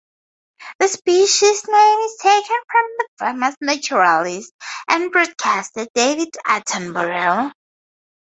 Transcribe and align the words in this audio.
The 0.79 0.87
species 0.87 1.67
name 1.67 1.99
is 1.99 2.17
taken 2.19 2.55
from 2.71 2.85
the 2.97 3.07
famous 3.19 3.55
naturalist 3.61 4.51
and 4.89 5.11
broadcaster 5.11 5.85
David 5.93 6.29
Attenborough. 6.43 7.51